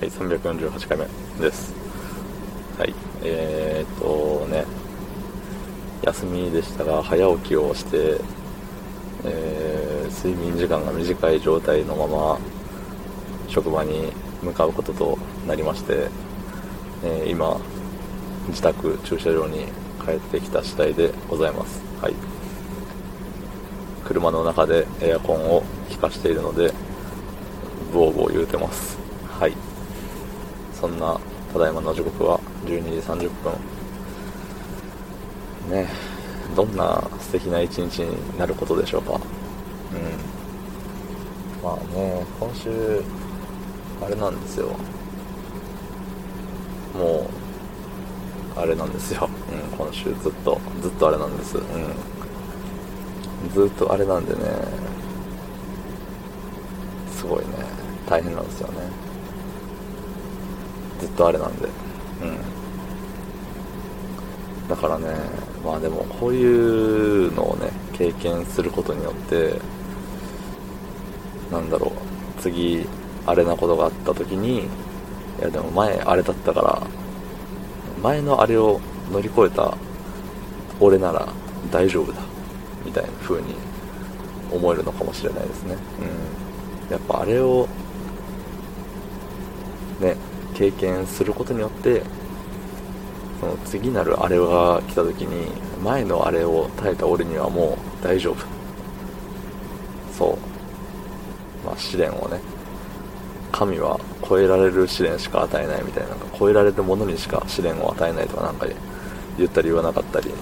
[0.00, 1.06] はい、348回目
[1.40, 1.72] です。
[2.78, 4.66] はい、えーっとね、
[6.02, 8.20] 休みでしたが、早起きをして、
[9.24, 9.86] えー
[10.16, 12.38] 睡眠時間が短い状態のまま、
[13.48, 14.12] 職場に
[14.42, 16.08] 向かうこととなりまして、
[17.04, 17.58] えー今、
[18.48, 19.66] 自宅駐車場に
[20.04, 21.82] 帰ってきた次第でございます。
[22.02, 22.14] はい。
[24.04, 26.72] 車の中でエアコンを効かしているので、
[27.92, 28.98] ボーボー言うてます。
[29.26, 29.75] はい。
[30.86, 31.18] そんな、
[31.52, 33.52] ただいまの時刻は12時30分。
[35.72, 35.88] ね
[36.54, 39.14] どんな素敵な一日になることでしょうか。
[39.14, 39.20] うん。
[41.60, 43.02] まあね、今週、
[44.00, 44.68] あれなんですよ。
[46.94, 47.28] も
[48.56, 49.28] う、あれなんですよ。
[49.50, 51.58] うん、今週ずっと、ずっとあれなんです。
[51.58, 51.94] うん。
[53.52, 54.40] ずっとあれなんでね、
[57.10, 57.46] すごいね、
[58.08, 59.06] 大変なんですよね。
[61.00, 61.66] ずっとあれなんで。
[61.66, 61.68] う
[64.64, 64.68] ん。
[64.68, 65.06] だからね、
[65.64, 69.60] まあでもこういうのをね、経験することによって、
[71.50, 71.92] なんだろ
[72.38, 72.86] う、次、
[73.26, 74.64] あれなことがあった時に、
[75.38, 76.82] いやでも前あれだったから、
[78.02, 78.80] 前のあれを
[79.12, 79.76] 乗り越えた
[80.80, 81.28] 俺なら
[81.70, 82.20] 大丈夫だ、
[82.84, 83.54] みたいな風に
[84.52, 85.76] 思えるのかもしれないですね。
[86.88, 86.92] うん。
[86.92, 87.68] やっぱあれを、
[90.56, 92.02] 経験することによって、
[93.40, 95.50] その次なるあれが来た時に、
[95.84, 98.36] 前のあれを耐えた俺にはもう大丈夫。
[100.16, 101.66] そう。
[101.66, 102.40] まあ試練をね、
[103.52, 108.66] 神は超えられる試練しか与えないみたいな、なんか超えられるものにしか試練を与えないとかなんか
[109.36, 110.34] 言ったり言わなかったりね、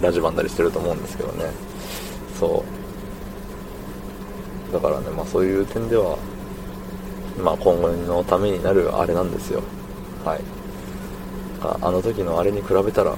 [0.00, 1.50] ラジバンだりしてると思うんですけどね。
[2.38, 2.64] そ
[4.70, 4.72] う。
[4.72, 6.16] だからね、まあそういう点では、
[7.42, 9.62] まあ今後のためになるあれなんですよ。
[10.24, 10.40] はい。
[11.60, 13.16] あの時のあれに比べたら、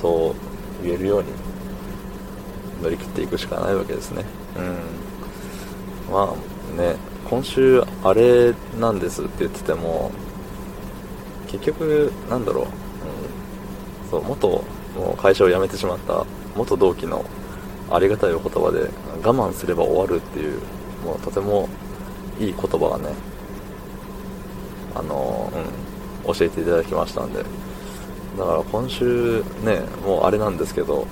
[0.00, 0.34] そ
[0.80, 1.28] う言えるように
[2.82, 4.24] 乗り切っていくしかないわけですね。
[6.08, 6.12] うん。
[6.12, 6.96] まあね、
[7.28, 10.12] 今週あれなんですって言ってても、
[11.48, 14.64] 結局、なんだろう、うん、そう、元、も
[15.14, 16.24] う会社を辞めてしまった
[16.54, 17.24] 元同期の
[17.90, 18.90] ありがたいお言葉で、
[19.24, 20.60] 我慢すれば終わるっていう、
[21.04, 21.68] もうとても
[22.40, 23.14] いい言葉がね、
[24.94, 25.52] あの、
[26.24, 27.44] うん、教えていただきましたんで、
[28.38, 31.06] だから今週ね、もうあれなんですけど、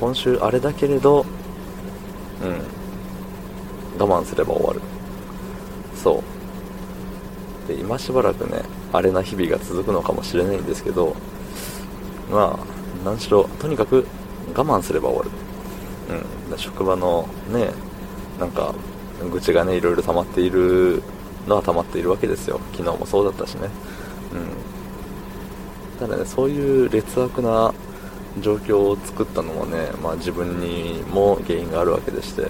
[0.00, 1.24] 今週あれだけれど、
[2.42, 4.80] うん、我慢すれば終わる。
[5.94, 6.22] そ
[7.64, 7.68] う。
[7.68, 8.62] で、今しばらくね、
[8.92, 11.14] あれな日々が続くのかもしれないんですけど、
[12.30, 14.06] まあ、何しろ、とにかく
[14.54, 15.30] 我慢すれば終わる。
[16.50, 16.58] うん。
[16.58, 17.70] 職場のね、
[18.40, 18.74] なんか、
[19.26, 21.02] 愚痴がね、いろいろ溜まっている
[21.46, 22.60] のは溜まっているわけですよ。
[22.72, 23.68] 昨日もそうだったしね。
[24.32, 25.98] うん。
[25.98, 27.74] ただね、そういう劣悪な
[28.40, 32.48] 状況を作ったのもね、まあ自分にも原因があるわけでして、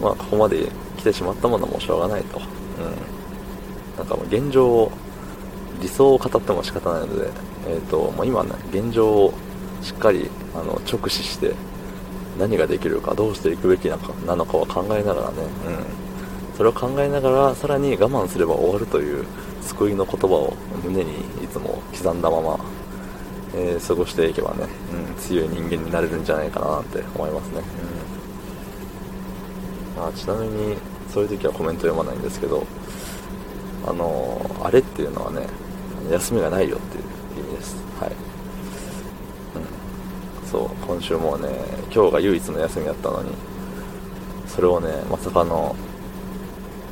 [0.00, 0.68] まあここまで
[0.98, 2.38] 来てしまったものもしょうがないと。
[2.38, 2.46] うん。
[3.96, 4.92] なんかもう現状を、
[5.80, 7.30] 理想を語っても仕方ないので、
[7.68, 9.34] えっ、と、もう今ね、現状を
[9.82, 11.54] しっかり、あの、直視して、
[12.38, 16.56] 何ができるか、どうしていくべきなのかなのかは考えながらね、うん。
[16.56, 19.24] それを考えながら、さらに我慢すれば終わるという
[19.62, 20.54] 救いの言葉を
[20.84, 22.58] 胸にいつも刻んだまま、
[23.54, 27.62] えー過ごしていけばね、うん、強い人間になれるんじゃないかなって思いますね。
[29.96, 30.04] うん。
[30.04, 30.76] あちなみに、
[31.12, 32.66] そういう時はコメント読まないんですけど、
[33.86, 35.46] あのーあれっていうのはね、
[36.10, 37.76] 休みがないよっていう意味です。
[38.00, 38.12] はい。
[40.52, 41.48] そう、今週もね、
[41.90, 43.32] 今日が唯一の休みだったのに、
[44.46, 45.74] それをね、まさかの、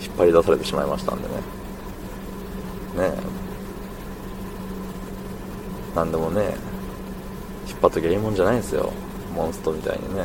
[0.01, 1.35] 引っ張り出されてしまいましたんでね。
[1.35, 3.19] ね
[5.95, 5.95] え。
[5.95, 6.55] なんでもね、
[7.69, 8.91] 引っ張っときゃいいもんじゃないんですよ。
[9.37, 10.23] モンストみたいにね。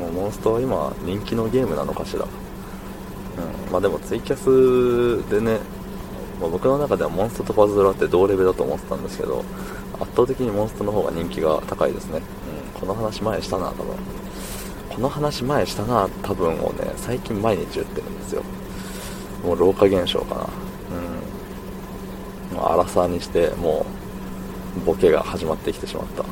[0.00, 2.24] もうモンストは今人気のゲームなのかしら。
[2.24, 2.26] う
[3.70, 3.72] ん。
[3.72, 5.60] まあでもツイキャスでね、
[6.40, 9.44] まあ僕の中ではモンストとパズドラって同レベルだと思ってたんですけど、
[10.00, 12.22] 圧倒的にモンストの方が人気が高いですね。
[12.74, 12.80] うん。
[12.80, 13.96] この話前したな、多分。
[14.90, 18.42] この話前したな、多分をね、最近毎日言ってるんですよ。
[19.44, 20.48] もう老化現象かな。
[22.52, 22.56] うん。
[22.56, 23.86] もう荒さにして、も
[24.82, 26.24] う、ボケが始まってきてしまった。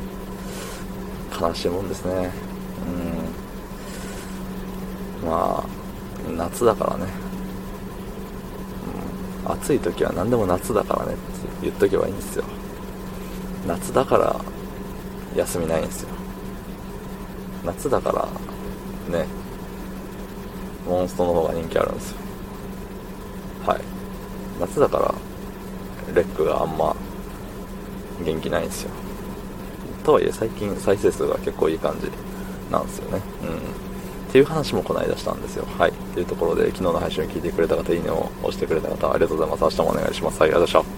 [1.48, 2.30] 悲しいもんですね。
[5.22, 5.28] うん。
[5.28, 7.25] まあ、夏だからね。
[9.52, 11.22] 暑い時は何でも夏だからねって
[11.62, 12.44] 言っとけばいいんですよ。
[13.66, 14.37] 夏だから、
[15.34, 16.08] 休みないんですよ。
[17.64, 18.12] 夏だか
[19.10, 19.26] ら、ね、
[20.87, 22.26] モンストの方が人気あるんですよ。
[23.66, 23.81] はい
[24.60, 25.14] 夏だから
[26.14, 26.94] レックがあんま
[28.25, 28.90] 元気ないんですよ
[30.04, 32.08] とはいえ最近再生数が結構いい感じ
[32.70, 33.85] なんですよねうん
[34.36, 35.64] っていう話もこの間したんですよ。
[35.78, 35.92] はい。
[36.12, 39.62] というところで昨日の配信を聞いてくれた方いいねを押してくれた方ありがとうございます。
[39.62, 40.40] 明日もお願いします。
[40.40, 40.50] はい。
[40.50, 40.95] ありがとうございました。